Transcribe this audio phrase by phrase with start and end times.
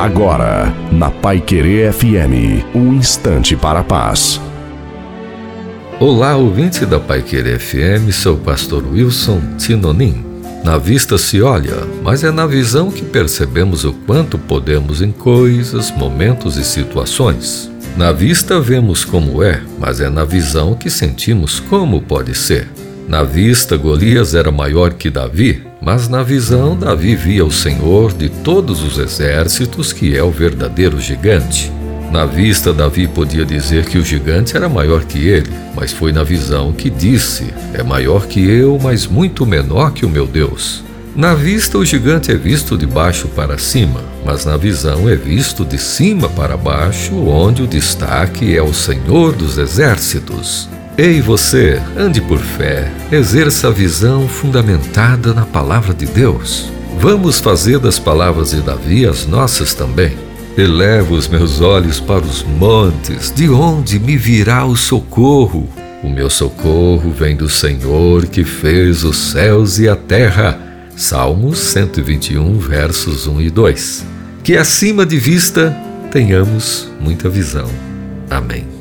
[0.00, 4.40] Agora, na Pai Querer FM, um instante para a paz.
[6.00, 10.24] Olá, ouvinte da Pai Querer FM, sou o pastor Wilson Tinonim.
[10.64, 15.90] Na vista se olha, mas é na visão que percebemos o quanto podemos em coisas,
[15.90, 17.70] momentos e situações.
[17.94, 22.66] Na vista vemos como é, mas é na visão que sentimos como pode ser.
[23.10, 28.28] Na vista, Golias era maior que Davi, mas na visão, Davi via o Senhor de
[28.28, 31.72] todos os exércitos, que é o verdadeiro gigante.
[32.12, 36.22] Na vista, Davi podia dizer que o gigante era maior que ele, mas foi na
[36.22, 40.84] visão que disse: É maior que eu, mas muito menor que o meu Deus.
[41.16, 45.64] Na vista, o gigante é visto de baixo para cima, mas na visão é visto
[45.64, 50.68] de cima para baixo, onde o destaque é o Senhor dos Exércitos.
[51.02, 56.70] Ei você, ande por fé, exerça a visão fundamentada na palavra de Deus.
[56.98, 60.12] Vamos fazer das palavras de Davi as nossas também.
[60.58, 65.66] Elevo os meus olhos para os montes, de onde me virá o socorro?
[66.04, 70.60] O meu socorro vem do Senhor que fez os céus e a terra.
[70.94, 74.04] Salmos 121, versos 1 e 2.
[74.44, 75.74] Que acima de vista
[76.12, 77.70] tenhamos muita visão.
[78.28, 78.79] Amém.